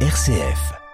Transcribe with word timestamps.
RCF. 0.00 0.85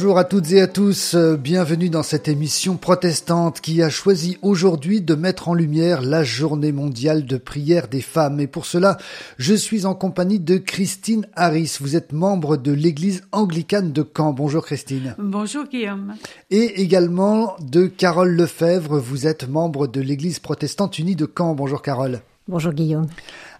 Bonjour 0.00 0.16
à 0.16 0.24
toutes 0.24 0.50
et 0.52 0.62
à 0.62 0.66
tous, 0.66 1.14
euh, 1.14 1.36
bienvenue 1.36 1.90
dans 1.90 2.02
cette 2.02 2.26
émission 2.26 2.78
protestante 2.78 3.60
qui 3.60 3.82
a 3.82 3.90
choisi 3.90 4.38
aujourd'hui 4.40 5.02
de 5.02 5.14
mettre 5.14 5.50
en 5.50 5.54
lumière 5.54 6.00
la 6.00 6.24
journée 6.24 6.72
mondiale 6.72 7.26
de 7.26 7.36
prière 7.36 7.86
des 7.86 8.00
femmes. 8.00 8.40
Et 8.40 8.46
pour 8.46 8.64
cela, 8.64 8.96
je 9.36 9.52
suis 9.52 9.84
en 9.84 9.94
compagnie 9.94 10.40
de 10.40 10.56
Christine 10.56 11.26
Harris. 11.36 11.76
Vous 11.82 11.96
êtes 11.96 12.14
membre 12.14 12.56
de 12.56 12.72
l'église 12.72 13.24
anglicane 13.30 13.92
de 13.92 14.02
Caen. 14.16 14.32
Bonjour 14.32 14.64
Christine. 14.64 15.14
Bonjour 15.18 15.64
Guillaume. 15.64 16.14
Et 16.50 16.80
également 16.80 17.56
de 17.60 17.84
Carole 17.84 18.34
Lefebvre. 18.34 18.98
Vous 18.98 19.26
êtes 19.26 19.50
membre 19.50 19.86
de 19.86 20.00
l'église 20.00 20.38
protestante 20.38 20.98
unie 20.98 21.14
de 21.14 21.26
Caen. 21.26 21.54
Bonjour 21.54 21.82
Carole. 21.82 22.22
Bonjour 22.48 22.72
Guillaume. 22.72 23.06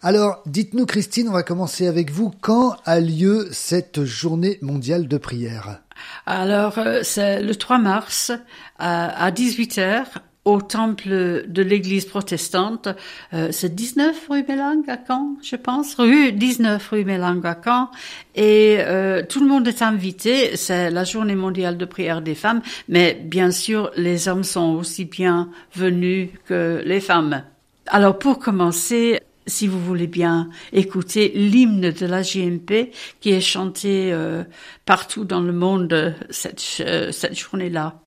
Alors, 0.03 0.43
dites-nous 0.47 0.87
Christine, 0.87 1.29
on 1.29 1.33
va 1.33 1.43
commencer 1.43 1.87
avec 1.87 2.11
vous. 2.11 2.33
Quand 2.41 2.77
a 2.87 3.01
lieu 3.01 3.49
cette 3.53 4.05
journée 4.05 4.59
mondiale 4.63 5.09
de 5.09 5.19
prière? 5.19 5.83
Alors, 6.25 6.79
euh, 6.79 7.01
c'est 7.03 7.43
le 7.43 7.55
3 7.55 7.77
mars 7.77 8.33
à 8.79 9.31
18h 9.31 10.07
au 10.47 10.63
temple 10.63 11.45
de 11.47 11.63
l'église 11.63 12.07
protestante. 12.07 12.89
Euh, 13.35 13.49
c'est 13.51 13.75
19 13.75 14.27
rue 14.31 14.43
Mélange 14.49 14.89
à 14.89 14.97
Caen, 15.07 15.37
je 15.43 15.57
pense. 15.57 15.95
Rue 15.97 16.33
19 16.33 16.89
rue 16.89 17.05
Mélange 17.05 17.45
à 17.45 17.59
Caen. 17.63 17.91
Et 18.35 18.79
euh, 18.81 19.23
tout 19.23 19.41
le 19.41 19.47
monde 19.47 19.69
est 19.69 19.83
invité. 19.83 20.57
C'est 20.57 20.91
la 20.91 21.05
journée 21.05 21.35
mondiale 21.35 21.77
de 21.77 21.85
prière 21.85 22.23
des 22.23 22.35
femmes. 22.35 22.63
Mais 22.89 23.21
bien 23.23 23.51
sûr, 23.51 23.91
les 23.97 24.29
hommes 24.29 24.45
sont 24.45 24.77
aussi 24.77 25.05
bien 25.05 25.51
venus 25.75 26.31
que 26.47 26.83
les 26.87 27.01
femmes. 27.01 27.43
Alors 27.87 28.19
pour 28.19 28.39
commencer, 28.39 29.21
si 29.47 29.67
vous 29.67 29.81
voulez 29.81 30.07
bien 30.07 30.51
écouter 30.73 31.33
l'hymne 31.35 31.91
de 31.91 32.07
la 32.07 32.23
JMP 32.23 32.93
qui 33.21 33.31
est 33.31 33.41
chanté 33.41 34.13
euh, 34.13 34.45
partout 34.85 35.25
dans 35.25 35.41
le 35.41 35.53
monde 35.53 36.15
cette, 36.31 36.63
euh, 36.81 37.13
cette 37.13 37.39
journée-là. 37.39 38.03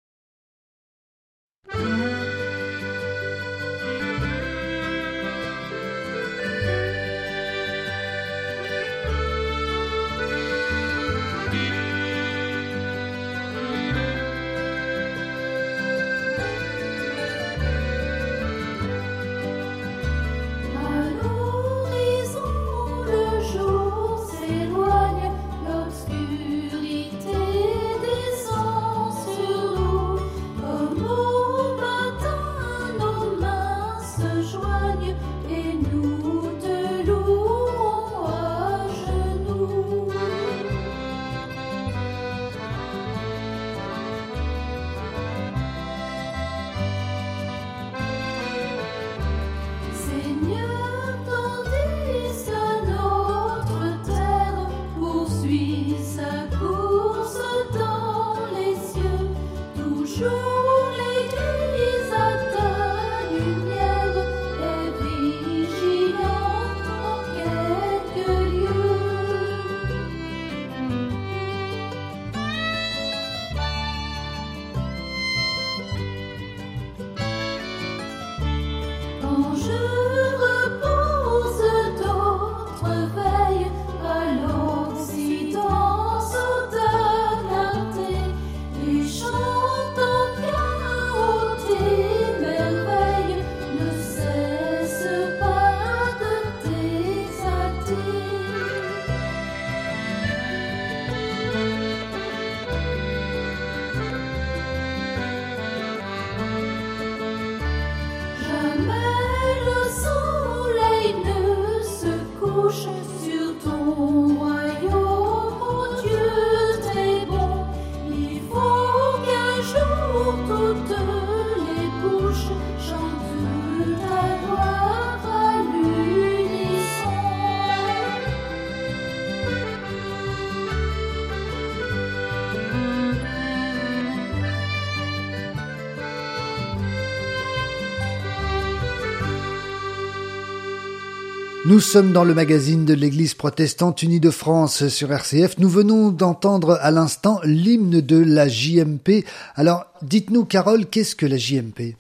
Nous 141.66 141.80
sommes 141.80 142.12
dans 142.12 142.26
le 142.26 142.34
magazine 142.34 142.84
de 142.84 142.94
l'Église 142.94 143.36
protestante 143.36 144.04
unie 144.04 144.20
de 144.20 144.32
France 144.32 144.90
sur 144.90 145.14
RCF. 145.14 145.58
Nous 145.60 145.70
venons 145.70 146.12
d'entendre 146.12 146.78
à 146.82 146.92
l'instant 146.92 147.40
l'hymne 147.46 148.02
de 148.02 148.18
la 148.18 148.50
JMP. 148.50 149.24
Alors, 149.56 149.86
dites-nous, 150.02 150.44
Carole, 150.44 150.86
qu'est-ce 150.88 151.16
que 151.16 151.26
la 151.26 151.38
JMP 151.38 151.96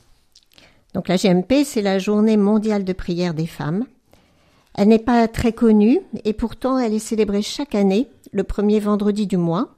Donc 0.93 1.07
la 1.07 1.15
JMP, 1.15 1.63
c'est 1.63 1.81
la 1.81 1.97
Journée 1.97 2.35
mondiale 2.35 2.83
de 2.83 2.91
prière 2.91 3.33
des 3.33 3.47
femmes. 3.47 3.85
Elle 4.75 4.89
n'est 4.89 4.99
pas 4.99 5.29
très 5.29 5.53
connue 5.53 6.01
et 6.25 6.33
pourtant 6.33 6.77
elle 6.77 6.93
est 6.93 6.99
célébrée 6.99 7.41
chaque 7.41 7.73
année, 7.73 8.09
le 8.33 8.43
premier 8.43 8.81
vendredi 8.81 9.27
du 9.27 9.37
mois, 9.37 9.69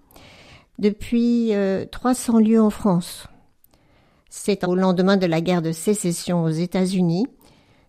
depuis 0.80 1.54
300 1.92 2.38
euh, 2.38 2.42
lieux 2.42 2.62
en 2.62 2.72
France. 2.72 3.28
C'est 4.32 4.64
au 4.64 4.74
lendemain 4.74 5.18
de 5.18 5.28
la 5.28 5.42
guerre 5.42 5.62
de 5.62 5.72
sécession 5.72 6.44
aux 6.44 6.50
États-Unis 6.50 7.28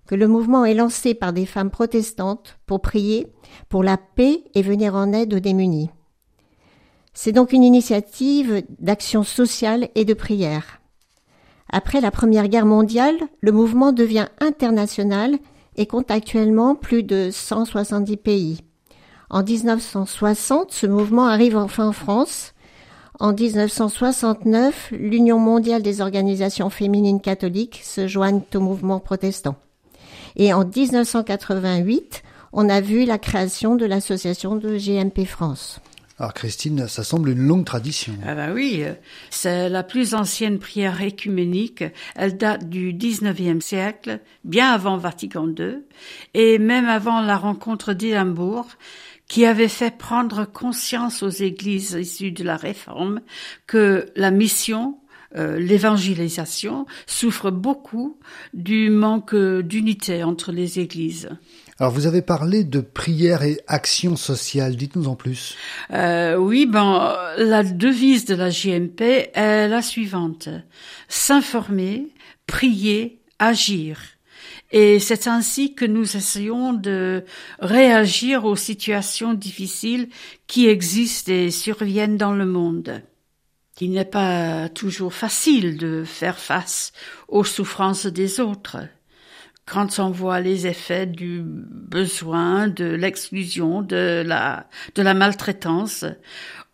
que 0.07 0.15
le 0.15 0.29
mouvement 0.29 0.65
est 0.65 0.75
lancé 0.75 1.15
par 1.15 1.33
des 1.33 1.47
femmes 1.47 1.71
protestantes 1.71 2.59
pour 2.67 2.81
prier 2.81 3.33
pour 3.69 3.83
la 3.83 3.97
paix 3.97 4.45
et 4.55 4.63
venir 4.63 4.95
en 4.95 5.13
aide 5.13 5.35
aux 5.35 5.41
démunis. 5.41 5.91
C'est 7.15 7.33
donc 7.33 7.53
une 7.53 7.65
initiative 7.65 8.63
d'action 8.79 9.23
sociale 9.23 9.89
et 9.95 10.05
de 10.05 10.15
prière. 10.15 10.81
Après 11.73 12.01
la 12.01 12.11
Première 12.11 12.49
Guerre 12.49 12.67
mondiale, 12.67 13.17
le 13.41 13.53
mouvement 13.53 13.93
devient 13.93 14.27
international 14.41 15.39
et 15.77 15.87
compte 15.87 16.11
actuellement 16.11 16.75
plus 16.75 17.03
de 17.03 17.31
170 17.33 18.17
pays. 18.19 18.61
En 19.31 19.43
1960, 19.43 20.73
ce 20.73 20.87
mouvement 20.87 21.27
arrive 21.27 21.57
enfin 21.57 21.89
en 21.89 21.93
France. 21.93 22.55
En 23.19 23.33
1969, 23.33 24.93
l'Union 24.93 25.39
mondiale 25.39 25.83
des 25.83 26.01
organisations 26.01 26.71
féminines 26.71 27.21
catholiques 27.21 27.81
se 27.83 28.07
joignent 28.07 28.43
au 28.55 28.61
mouvement 28.61 29.01
protestant. 29.01 29.57
Et 30.37 30.53
en 30.53 30.65
1988, 30.65 32.23
on 32.53 32.69
a 32.69 32.81
vu 32.81 33.05
la 33.05 33.19
création 33.19 33.75
de 33.75 33.87
l'association 33.87 34.57
de 34.57 34.77
GMP 34.77 35.27
France. 35.27 35.81
Alors 36.19 36.33
Christine, 36.33 36.89
ça 36.89 37.05
semble 37.05 37.29
une 37.29 37.47
longue 37.47 37.67
tradition. 37.67 38.15
Ah 38.27 38.35
bah 38.35 38.49
oui, 38.55 38.85
c'est 39.29 39.69
la 39.69 39.83
plus 39.83 40.15
ancienne 40.15 40.59
prière 40.59 41.03
écuménique. 41.03 41.85
Elle 42.15 42.39
date 42.39 42.71
du 42.71 42.95
19e 42.95 43.61
siècle, 43.61 44.21
bien 44.43 44.71
avant 44.71 44.97
Vatican 44.97 45.47
II, 45.49 45.81
et 46.33 46.59
même 46.59 46.87
avant 46.87 47.21
la 47.21 47.37
rencontre 47.37 47.93
d'Édimbourg, 47.93 48.67
qui 49.29 49.45
avait 49.45 49.69
fait 49.69 49.95
prendre 49.97 50.47
conscience 50.47 51.23
aux 51.23 51.29
églises 51.29 51.99
issues 52.01 52.33
de 52.33 52.45
la 52.45 52.57
Réforme 52.57 53.21
que 53.67 54.07
la 54.17 54.31
mission 54.31 54.99
euh, 55.35 55.59
l'évangélisation 55.59 56.87
souffre 57.07 57.51
beaucoup 57.51 58.19
du 58.55 58.91
manque 58.91 59.35
d'unité 59.35 60.23
entre 60.23 60.53
les 60.53 60.79
églises. 60.79 61.29
Alors 61.79 61.93
vous 61.93 62.07
avez 62.07 62.23
parlé 62.23 62.65
de 62.65 62.81
prière 62.81 63.43
et 63.43 63.61
action 63.67 64.17
sociale, 64.17 64.77
dites-nous 64.77 65.09
en 65.09 65.15
plus. 65.15 65.57
Euh, 65.93 66.37
oui, 66.37 66.65
ben 66.65 67.15
la 67.37 67.63
devise 67.63 68.25
de 68.25 68.35
la 68.35 68.49
JMP 68.49 69.03
est 69.35 69.69
la 69.69 69.83
suivante 69.83 70.49
s'informer, 71.09 72.09
prier, 72.47 73.21
agir. 73.39 74.01
Et 74.73 74.99
c'est 74.99 75.27
ainsi 75.27 75.75
que 75.75 75.85
nous 75.85 76.17
essayons 76.17 76.73
de 76.73 77.25
réagir 77.61 78.45
aux 78.45 78.57
situations 78.57 79.35
difficiles 79.35 80.09
qui 80.47 80.67
existent 80.69 81.33
et 81.33 81.51
surviennent 81.51 82.17
dans 82.17 82.33
le 82.33 82.47
monde. 82.47 83.03
Il 83.81 83.93
n'est 83.93 84.05
pas 84.05 84.69
toujours 84.71 85.13
facile 85.13 85.77
de 85.77 86.05
faire 86.05 86.39
face 86.39 86.93
aux 87.29 87.45
souffrances 87.45 88.07
des 88.07 88.41
autres 88.41 88.79
quand 89.67 89.99
on 89.99 90.11
voit 90.11 90.41
les 90.41 90.67
effets 90.69 91.07
du 91.07 91.43
besoin, 91.45 92.69
de 92.69 92.85
l'exclusion, 92.85 93.83
de 93.83 94.23
la, 94.25 94.69
de 94.95 95.03
la 95.03 95.13
maltraitance, 95.13 96.05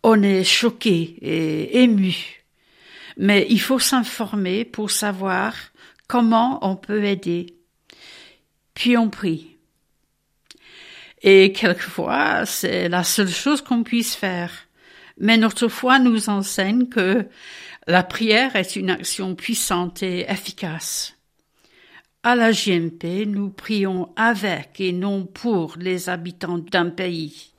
on 0.03 0.21
est 0.21 0.43
choqué 0.43 1.17
et 1.21 1.81
ému. 1.83 2.43
Mais 3.17 3.47
il 3.49 3.59
faut 3.59 3.79
s'informer 3.79 4.63
pour 4.63 4.91
savoir 4.91 5.55
comment 6.07 6.59
on 6.61 6.75
peut 6.75 7.03
aider. 7.03 7.57
Puis 8.75 8.95
on 8.95 9.09
prie. 9.09 9.57
Et 11.23 11.51
quelquefois, 11.51 12.45
c'est 12.45 12.89
la 12.89 13.03
seule 13.03 13.29
chose 13.29 13.61
qu'on 13.61 13.83
puisse 13.83 14.13
faire. 14.13 14.51
Mais 15.23 15.37
notre 15.37 15.69
foi 15.69 15.99
nous 15.99 16.27
enseigne 16.27 16.89
que 16.89 17.25
la 17.87 18.03
prière 18.03 18.57
est 18.57 18.75
une 18.75 18.89
action 18.89 19.35
puissante 19.35 20.03
et 20.03 20.29
efficace. 20.29 21.15
À 22.23 22.35
la 22.35 22.51
GMP, 22.51 23.25
nous 23.25 23.49
prions 23.49 24.09
avec 24.17 24.81
et 24.81 24.91
non 24.91 25.25
pour 25.25 25.75
les 25.79 26.09
habitants 26.09 26.57
d'un 26.57 26.89
pays. 26.89 27.53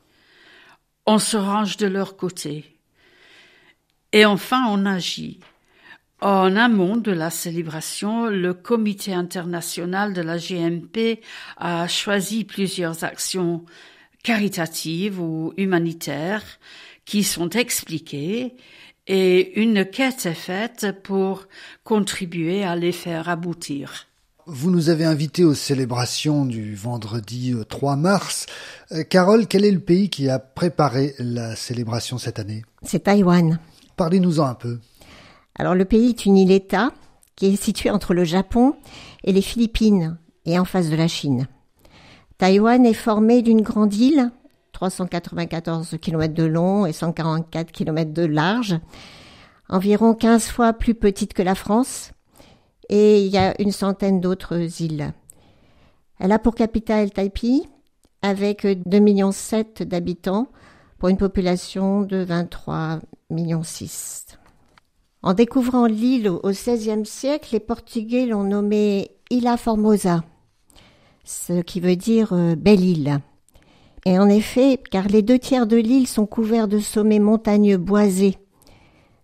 On 1.06 1.19
se 1.19 1.38
range 1.38 1.78
de 1.78 1.87
leur 1.87 2.19
côté. 2.19 2.78
Et 4.12 4.26
enfin, 4.26 4.66
on 4.69 4.84
agit. 4.84 5.40
En 6.20 6.56
amont 6.56 6.99
de 6.99 7.12
la 7.12 7.31
célébration, 7.31 8.26
le 8.26 8.52
Comité 8.52 9.14
international 9.14 10.12
de 10.12 10.20
la 10.20 10.37
GMP 10.37 11.22
a 11.56 11.88
choisi 11.88 12.44
plusieurs 12.44 13.05
actions 13.05 13.64
caritatives 14.22 15.19
ou 15.19 15.55
humanitaires 15.56 16.58
qui 17.05 17.23
sont 17.23 17.51
expliquées 17.51 18.55
et 19.06 19.61
une 19.61 19.85
quête 19.85 20.27
est 20.27 20.35
faite 20.35 20.87
pour 21.03 21.47
contribuer 21.83 22.65
à 22.65 22.77
les 22.77 22.93
faire 22.93 23.29
aboutir. 23.29 24.06
Vous 24.47 24.71
nous 24.71 24.91
avez 24.91 25.05
invités 25.05 25.45
aux 25.45 25.55
célébrations 25.55 26.45
du 26.45 26.75
vendredi 26.75 27.55
3 27.67 27.93
euh, 27.93 27.97
mars. 27.97 28.47
Euh, 28.93 29.03
Carole, 29.03 29.47
quel 29.47 29.65
est 29.65 29.71
le 29.71 29.81
pays 29.81 30.11
qui 30.11 30.29
a 30.29 30.39
préparé 30.39 31.15
la 31.19 31.56
célébration 31.56 32.19
cette 32.19 32.39
année? 32.39 32.62
C'est 32.83 33.05
Taïwan. 33.05 33.59
Parlez-nous-en 33.97 34.45
un 34.45 34.55
peu. 34.55 34.81
Alors 35.55 35.75
le 35.75 35.87
pays 35.87 36.11
est 36.11 36.27
une 36.27 36.37
île-État 36.37 36.93
qui 37.37 37.47
est 37.47 37.57
située 37.57 37.91
entre 37.91 38.12
le 38.12 38.25
Japon 38.25 38.75
et 39.25 39.33
les 39.33 39.43
Philippines 39.43 40.19
et 40.45 40.59
en 40.59 40.65
face 40.65 40.91
de 40.91 40.97
la 40.97 41.09
Chine. 41.09 41.47
Taïwan 42.37 42.85
est 42.85 42.93
formé 42.93 43.41
d'une 43.41 43.62
grande 43.62 43.95
île, 43.95 44.31
394 44.75 45.97
km 46.00 46.35
de 46.35 46.44
long 46.44 46.85
et 46.85 46.93
144 46.93 47.73
km 47.73 48.12
de 48.12 48.25
large, 48.26 48.79
environ 49.71 50.15
15 50.15 50.49
fois 50.49 50.75
plus 50.75 50.94
petite 50.94 51.32
que 51.32 51.43
la 51.43 51.55
France, 51.55 52.12
et 52.91 53.25
il 53.25 53.32
y 53.32 53.38
a 53.38 53.59
une 53.61 53.73
centaine 53.73 54.21
d'autres 54.21 54.82
îles. 54.82 55.15
Elle 56.19 56.32
a 56.32 56.38
pour 56.38 56.55
capitale 56.55 57.11
Taipei 57.11 57.62
avec 58.21 58.65
2,7 58.65 59.00
millions 59.00 59.31
d'habitants 59.81 60.49
pour 60.99 61.09
une 61.09 61.17
population 61.17 62.03
de 62.03 62.25
23,6 62.25 63.00
millions. 63.31 63.62
En 65.23 65.32
découvrant 65.32 65.87
l'île 65.87 66.29
au 66.29 66.50
XVIe 66.50 67.06
siècle, 67.06 67.50
les 67.53 67.61
Portugais 67.61 68.26
l'ont 68.26 68.44
nommée 68.44 69.11
Ilha 69.31 69.56
Formosa, 69.56 70.23
ce 71.25 71.62
qui 71.62 71.81
veut 71.81 71.97
dire 71.97 72.32
euh, 72.32 72.55
belle 72.56 72.85
île. 72.85 73.21
Et 74.06 74.19
en 74.19 74.29
effet, 74.29 74.81
car 74.91 75.09
les 75.09 75.23
deux 75.23 75.39
tiers 75.39 75.67
de 75.67 75.77
l'île 75.77 76.06
sont 76.06 76.27
couverts 76.27 76.69
de 76.69 76.79
sommets 76.79 77.19
montagneux 77.19 77.79
boisés, 77.79 78.39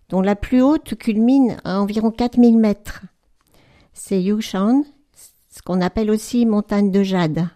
dont 0.09 0.21
la 0.21 0.35
plus 0.35 0.61
haute 0.61 0.95
culmine 0.95 1.57
à 1.63 1.79
environ 1.79 2.11
4000 2.11 2.57
mètres 2.57 3.01
c'est 3.93 4.21
Yushan, 4.21 4.83
ce 5.49 5.61
qu'on 5.61 5.81
appelle 5.81 6.09
aussi 6.09 6.45
montagne 6.45 6.91
de 6.91 7.03
jade. 7.03 7.47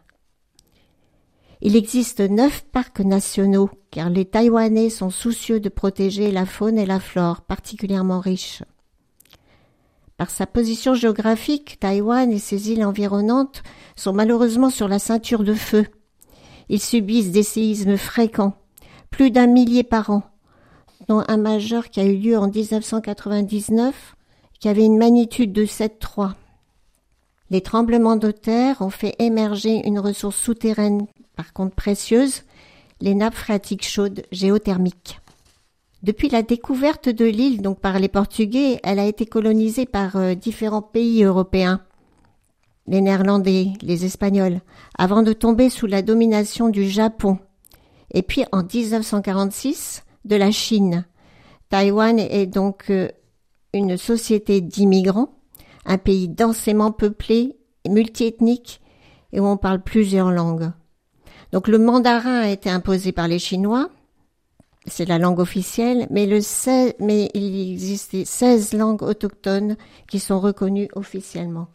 Il 1.62 1.76
existe 1.76 2.20
neuf 2.20 2.66
parcs 2.72 3.00
nationaux 3.00 3.70
car 3.90 4.10
les 4.10 4.26
Taïwanais 4.26 4.90
sont 4.90 5.10
soucieux 5.10 5.60
de 5.60 5.70
protéger 5.70 6.32
la 6.32 6.46
faune 6.46 6.78
et 6.78 6.86
la 6.86 7.00
flore 7.00 7.42
particulièrement 7.42 8.20
riches. 8.20 8.64
Par 10.18 10.30
sa 10.30 10.46
position 10.46 10.94
géographique, 10.94 11.80
Taïwan 11.80 12.32
et 12.32 12.40
ses 12.40 12.72
îles 12.72 12.86
environnantes 12.86 13.64
sont 13.96 14.14
malheureusement 14.14 14.70
sur 14.70 14.88
la 14.88 15.00
ceinture 15.00 15.44
de 15.44 15.54
feu. 15.54 15.88
Ils 16.70 16.82
subissent 16.82 17.32
des 17.32 17.44
séismes 17.44 17.98
fréquents, 17.98 18.54
plus 19.10 19.32
d'un 19.32 19.48
millier 19.48 19.84
par 19.84 20.10
an, 20.10 20.24
dont 21.08 21.24
un 21.28 21.38
majeur 21.38 21.90
qui 21.90 22.00
a 22.00 22.06
eu 22.06 22.18
lieu 22.18 22.38
en 22.38 22.48
1999 22.48 24.16
qui 24.60 24.70
avait 24.70 24.86
une 24.86 24.98
magnitude 24.98 25.54
de 25.54 25.66
7,3. 25.66 26.34
Les 27.52 27.62
tremblements 27.62 28.16
de 28.16 28.32
terre 28.32 28.82
ont 28.82 28.90
fait 28.90 29.16
émerger 29.20 29.86
une 29.86 30.00
ressource 30.00 30.38
souterraine, 30.38 31.06
par 31.36 31.54
contre 31.54 31.76
précieuse, 31.76 32.44
les 33.02 33.14
nappes 33.14 33.36
phréatiques 33.36 33.86
chaudes 33.86 34.24
géothermiques. 34.32 35.20
Depuis 36.02 36.30
la 36.30 36.42
découverte 36.42 37.10
de 37.10 37.26
l'île 37.26 37.62
donc 37.62 37.80
par 37.80 38.00
les 38.00 38.08
Portugais, 38.08 38.80
elle 38.84 39.00
a 39.00 39.06
été 39.06 39.26
colonisée 39.26 39.86
par 39.86 40.16
euh, 40.16 40.36
différents 40.36 40.82
pays 40.82 41.24
européens, 41.24 41.82
les 42.88 43.02
Néerlandais, 43.02 43.74
les 43.82 44.06
Espagnols, 44.06 44.62
avant 44.98 45.24
de 45.24 45.34
tomber 45.34 45.70
sous 45.70 45.88
la 45.88 46.02
domination 46.02 46.70
du 46.70 46.88
Japon. 46.88 47.40
Et 48.14 48.22
puis 48.22 48.46
en 48.52 48.64
1946, 48.64 50.04
de 50.26 50.36
la 50.36 50.52
Chine. 50.52 51.06
Taïwan 51.70 52.20
est 52.20 52.48
donc 52.48 52.90
euh, 52.90 53.10
une 53.74 53.98
société 53.98 54.62
d'immigrants, 54.62 55.34
un 55.86 55.98
pays 55.98 56.28
densément 56.28 56.92
peuplé, 56.92 57.56
multiethnique 57.88 58.82
et 59.32 59.40
où 59.40 59.46
on 59.46 59.58
parle 59.58 59.82
plusieurs 59.82 60.32
langues. 60.32 60.72
Donc 61.52 61.68
le 61.68 61.78
mandarin 61.78 62.42
a 62.42 62.50
été 62.50 62.70
imposé 62.70 63.12
par 63.12 63.28
les 63.28 63.40
Chinois, 63.40 63.90
c'est 64.88 65.06
la 65.06 65.18
langue 65.18 65.40
officielle, 65.40 66.08
mais, 66.12 66.26
le 66.26 66.40
mais 67.00 67.30
il 67.34 67.72
existe 67.72 68.24
16 68.24 68.74
langues 68.74 69.02
autochtones 69.02 69.78
qui 70.08 70.20
sont 70.20 70.40
reconnues 70.40 70.90
officiellement. 70.94 71.68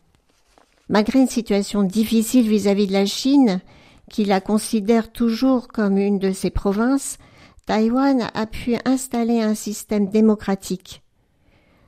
Malgré 0.91 1.21
une 1.21 1.29
situation 1.29 1.83
difficile 1.83 2.47
vis-à-vis 2.47 2.87
de 2.87 2.93
la 2.93 3.07
Chine, 3.07 3.63
qui 4.11 4.27
la 4.27 4.43
considère 4.43 5.11
toujours 5.11 5.69
comme 5.69 5.97
une 5.97 6.19
de 6.19 6.33
ses 6.33 6.51
provinces, 6.51 7.17
Taïwan 7.65 8.29
a 8.35 8.47
pu 8.47 8.77
installer 8.85 9.41
un 9.41 9.55
système 9.55 10.11
démocratique 10.11 11.03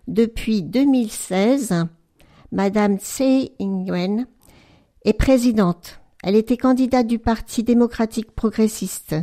depuis 0.08 0.62
2016, 0.62 1.86
Madame 2.50 2.98
Tsai 2.98 3.52
Ing-wen 3.58 4.26
est 5.04 5.12
présidente. 5.12 6.00
Elle 6.22 6.36
était 6.36 6.56
candidate 6.56 7.06
du 7.06 7.18
Parti 7.18 7.62
démocratique 7.62 8.32
progressiste, 8.32 9.16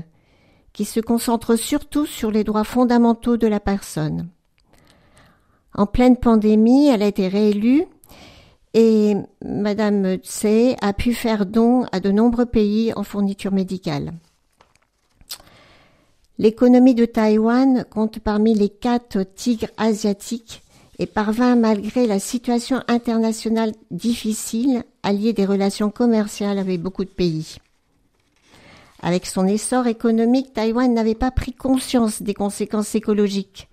qui 0.74 0.86
se 0.86 1.00
concentre 1.00 1.56
surtout 1.56 2.06
sur 2.06 2.32
les 2.32 2.44
droits 2.44 2.64
fondamentaux 2.64 3.38
de 3.38 3.48
la 3.48 3.60
personne. 3.60 4.30
En 5.74 5.86
pleine 5.86 6.18
pandémie, 6.18 6.88
elle 6.88 7.04
a 7.04 7.08
été 7.08 7.28
réélue 7.28 7.86
et 8.74 9.16
Madame 9.44 10.18
Tsai 10.18 10.76
a 10.82 10.94
pu 10.94 11.14
faire 11.14 11.46
don 11.46 11.86
à 11.92 12.00
de 12.00 12.12
nombreux 12.12 12.46
pays 12.46 12.94
en 12.96 13.04
fourniture 13.04 13.52
médicale. 13.52 14.14
L'économie 16.38 16.96
de 16.96 17.06
Taïwan 17.06 17.86
compte 17.90 18.20
parmi 18.20 18.54
les 18.54 18.70
quatre 18.70 19.24
tigres 19.24 19.70
asiatiques 19.78 20.62
et 21.00 21.06
parvint, 21.06 21.56
malgré 21.56 22.08
la 22.08 22.20
situation 22.20 22.82
internationale 22.88 23.74
difficile, 23.90 24.84
à 25.02 25.14
lier 25.14 25.34
des 25.34 25.46
relations 25.46 25.90
commerciales 25.90 26.60
avec 26.60 26.82
beaucoup 26.82 27.06
de 27.06 27.10
pays. 27.10 27.58
Avec 29.02 29.26
son 29.26 29.48
essor 29.48 29.88
économique, 29.88 30.54
Taïwan 30.54 30.94
n'avait 30.94 31.16
pas 31.16 31.32
pris 31.32 31.54
conscience 31.54 32.22
des 32.22 32.34
conséquences 32.34 32.96
écologiques. 32.96 33.69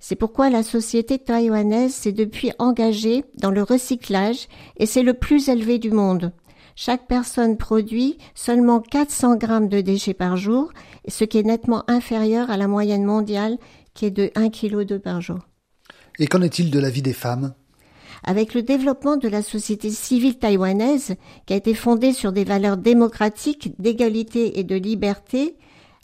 C'est 0.00 0.16
pourquoi 0.16 0.48
la 0.48 0.62
société 0.62 1.18
taïwanaise 1.18 1.92
s'est 1.92 2.12
depuis 2.12 2.52
engagée 2.58 3.24
dans 3.34 3.50
le 3.50 3.62
recyclage 3.62 4.48
et 4.78 4.86
c'est 4.86 5.02
le 5.02 5.12
plus 5.14 5.50
élevé 5.50 5.78
du 5.78 5.90
monde. 5.90 6.32
Chaque 6.74 7.06
personne 7.06 7.58
produit 7.58 8.16
seulement 8.34 8.80
400 8.80 9.36
grammes 9.36 9.68
de 9.68 9.82
déchets 9.82 10.14
par 10.14 10.38
jour, 10.38 10.72
ce 11.06 11.24
qui 11.24 11.36
est 11.36 11.42
nettement 11.42 11.84
inférieur 11.88 12.50
à 12.50 12.56
la 12.56 12.66
moyenne 12.66 13.04
mondiale 13.04 13.58
qui 13.92 14.06
est 14.06 14.10
de 14.10 14.28
1,2 14.28 14.86
kg 14.86 14.98
par 14.98 15.20
jour. 15.20 15.40
Et 16.18 16.26
qu'en 16.26 16.40
est-il 16.40 16.70
de 16.70 16.78
la 16.78 16.88
vie 16.88 17.02
des 17.02 17.12
femmes? 17.12 17.52
Avec 18.24 18.54
le 18.54 18.62
développement 18.62 19.18
de 19.18 19.28
la 19.28 19.42
société 19.42 19.90
civile 19.90 20.38
taïwanaise, 20.38 21.16
qui 21.44 21.52
a 21.52 21.56
été 21.56 21.74
fondée 21.74 22.12
sur 22.12 22.32
des 22.32 22.44
valeurs 22.44 22.78
démocratiques, 22.78 23.74
d'égalité 23.78 24.58
et 24.58 24.64
de 24.64 24.76
liberté, 24.76 25.56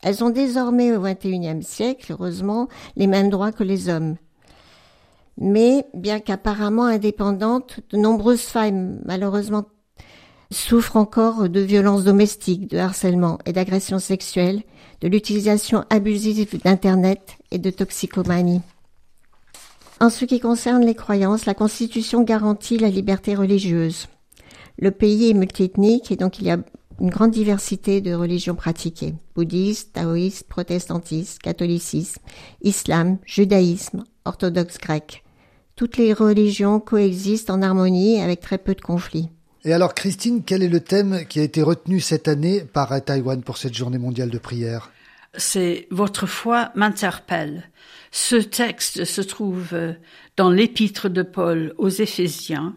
elles 0.03 0.23
ont 0.23 0.31
désormais 0.31 0.97
au 0.97 1.01
XXIe 1.01 1.63
siècle, 1.63 2.13
heureusement, 2.13 2.69
les 2.97 3.07
mêmes 3.07 3.31
droits 3.31 3.53
que 3.53 3.65
les 3.65 3.89
hommes. 3.89 4.17
Mais, 5.39 5.87
bien 5.95 6.21
qu'apparemment 6.21 6.87
indépendantes, 6.87 7.81
de 7.91 7.99
nombreuses 7.99 8.43
femmes, 8.43 9.01
malheureusement, 9.05 9.65
souffrent 10.51 10.97
encore 10.97 11.49
de 11.49 11.61
violences 11.61 12.05
domestiques, 12.05 12.71
de 12.71 12.79
harcèlement 12.79 13.39
et 13.45 13.53
d'agressions 13.53 13.99
sexuelles, 13.99 14.63
de 15.01 15.09
l'utilisation 15.09 15.85
abusive 15.91 16.61
d'Internet 16.63 17.37
et 17.51 17.59
de 17.59 17.71
toxicomanie. 17.71 18.63
En 20.01 20.11
ce 20.11 20.25
qui 20.25 20.41
concerne 20.41 20.85
les 20.85 20.95
croyances, 20.95 21.47
la 21.47 21.55
Constitution 21.55 22.23
garantit 22.23 22.79
la 22.79 22.91
liberté 22.91 23.35
religieuse. 23.35 24.09
Le 24.79 24.91
pays 24.91 25.31
est 25.31 25.35
multiethnique 25.35 26.13
et 26.13 26.17
donc 26.17 26.39
il 26.39 26.47
y 26.47 26.51
a 26.51 26.59
une 27.01 27.11
grande 27.11 27.31
diversité 27.31 28.01
de 28.01 28.15
religions 28.15 28.55
pratiquées. 28.55 29.15
Bouddhiste, 29.35 29.93
taoïste, 29.95 30.49
protestantisme, 30.49 31.39
catholicisme, 31.43 32.23
islam, 32.63 33.19
judaïsme, 33.25 34.05
orthodoxe 34.25 34.79
grec. 34.79 35.25
Toutes 35.75 35.99
les 35.99 36.13
religions 36.13 36.81
coexistent 36.81 37.51
en 37.51 37.63
harmonie 37.63 38.21
avec 38.21 38.41
très 38.41 38.59
peu 38.59 38.75
de 38.75 38.81
conflits. 38.81 39.29
Et 39.65 39.73
alors 39.73 39.95
Christine, 39.95 40.43
quel 40.45 40.63
est 40.63 40.69
le 40.69 40.81
thème 40.81 41.27
qui 41.29 41.41
a 41.41 41.43
été 41.43 41.61
retenu 41.61 42.01
cette 42.01 42.29
année 42.29 42.61
par 42.61 43.05
Taïwan 43.05 43.43
pour 43.43 43.59
cette 43.59 43.75
journée 43.75 43.99
mondiale 43.99 44.31
de 44.31 44.39
prière? 44.39 44.91
C'est 45.37 45.87
Votre 45.91 46.27
foi 46.27 46.71
m'interpelle. 46.77 47.65
Ce 48.11 48.37
texte 48.37 49.05
se 49.05 49.21
trouve 49.21 49.75
dans 50.37 50.51
l'épître 50.51 51.11
de 51.11 51.23
Paul 51.23 51.75
aux 51.77 51.89
Éphésiens, 51.89 52.75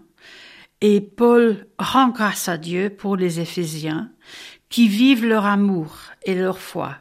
et 0.82 1.02
Paul 1.02 1.68
rend 1.78 2.10
grâce 2.10 2.48
à 2.48 2.58
Dieu 2.58 2.90
pour 2.90 3.16
les 3.16 3.40
Éphésiens 3.40 4.12
qui 4.70 4.88
vivent 4.88 5.26
leur 5.26 5.46
amour 5.46 5.98
et 6.24 6.36
leur 6.36 6.60
foi. 6.60 6.98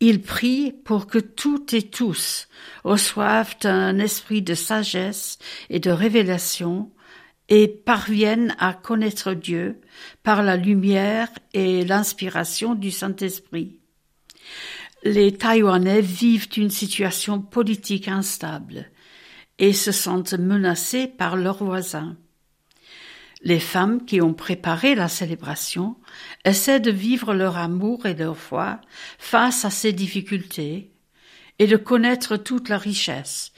Il 0.00 0.20
prie 0.20 0.72
pour 0.72 1.06
que 1.06 1.18
toutes 1.18 1.72
et 1.72 1.82
tous 1.82 2.48
reçoivent 2.84 3.56
un 3.64 3.98
esprit 3.98 4.42
de 4.42 4.54
sagesse 4.54 5.38
et 5.70 5.80
de 5.80 5.90
révélation 5.90 6.90
et 7.48 7.68
parviennent 7.68 8.54
à 8.58 8.74
connaître 8.74 9.32
Dieu 9.32 9.80
par 10.22 10.42
la 10.42 10.56
lumière 10.56 11.28
et 11.54 11.84
l'inspiration 11.84 12.74
du 12.74 12.90
Saint-Esprit 12.90 13.80
les 15.06 15.32
Taïwanais 15.32 16.00
vivent 16.00 16.48
une 16.56 16.70
situation 16.70 17.40
politique 17.40 18.08
instable 18.08 18.90
et 19.58 19.72
se 19.72 19.92
sentent 19.92 20.34
menacés 20.34 21.06
par 21.06 21.36
leurs 21.36 21.62
voisins. 21.62 22.16
Les 23.46 23.60
femmes 23.60 24.04
qui 24.04 24.20
ont 24.20 24.34
préparé 24.34 24.96
la 24.96 25.06
célébration 25.06 25.94
essaient 26.44 26.80
de 26.80 26.90
vivre 26.90 27.32
leur 27.32 27.56
amour 27.56 28.04
et 28.04 28.14
leur 28.14 28.36
foi 28.36 28.80
face 29.20 29.64
à 29.64 29.70
ces 29.70 29.92
difficultés 29.92 30.90
et 31.60 31.68
de 31.68 31.76
connaître 31.76 32.36
toute 32.36 32.68
la 32.68 32.76
richesse 32.76 33.52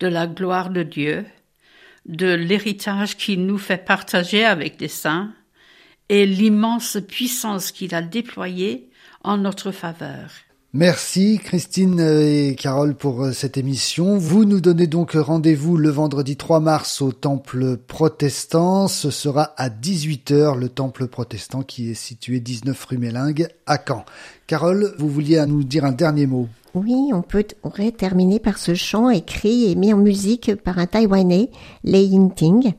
de 0.00 0.06
la 0.06 0.26
gloire 0.26 0.70
de 0.70 0.82
Dieu, 0.82 1.26
de 2.06 2.32
l'héritage 2.32 3.18
qu'il 3.18 3.44
nous 3.44 3.58
fait 3.58 3.84
partager 3.84 4.46
avec 4.46 4.80
les 4.80 4.88
saints 4.88 5.34
et 6.08 6.24
l'immense 6.24 6.96
puissance 7.06 7.70
qu'il 7.70 7.94
a 7.94 8.00
déployée 8.00 8.88
en 9.24 9.36
notre 9.36 9.72
faveur. 9.72 10.30
Merci 10.76 11.38
Christine 11.38 12.00
et 12.00 12.56
Carole 12.56 12.96
pour 12.96 13.22
euh, 13.22 13.30
cette 13.30 13.56
émission. 13.56 14.18
Vous 14.18 14.44
nous 14.44 14.60
donnez 14.60 14.88
donc 14.88 15.12
rendez-vous 15.12 15.76
le 15.76 15.88
vendredi 15.88 16.36
3 16.36 16.58
mars 16.58 17.00
au 17.00 17.12
temple 17.12 17.76
protestant. 17.76 18.88
Ce 18.88 19.12
sera 19.12 19.54
à 19.56 19.68
18h 19.68 20.58
le 20.58 20.68
temple 20.68 21.06
protestant 21.06 21.62
qui 21.62 21.92
est 21.92 21.94
situé 21.94 22.40
19 22.40 22.86
rue 22.86 22.98
Mélingue 22.98 23.46
à 23.66 23.78
Caen. 23.78 24.04
Carole, 24.48 24.96
vous 24.98 25.08
vouliez 25.08 25.46
nous 25.46 25.62
dire 25.62 25.84
un 25.84 25.92
dernier 25.92 26.26
mot? 26.26 26.48
Oui, 26.74 27.12
on 27.12 27.22
peut 27.22 27.46
aurait 27.62 27.92
terminer 27.92 28.40
par 28.40 28.58
ce 28.58 28.74
chant 28.74 29.10
écrit 29.10 29.70
et 29.70 29.76
mis 29.76 29.92
en 29.92 29.98
musique 29.98 30.56
par 30.56 30.80
un 30.80 30.86
Taïwanais, 30.86 31.50
Lei 31.84 32.04
Yingting, 32.04 32.72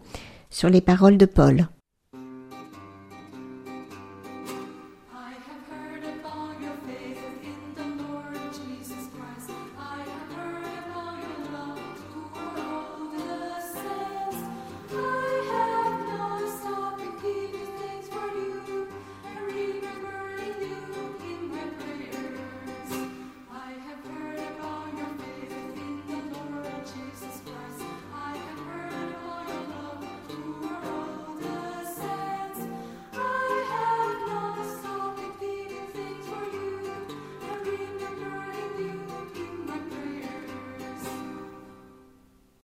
sur 0.49 0.69
les 0.69 0.81
paroles 0.81 1.17
de 1.17 1.25
Paul. 1.25 1.69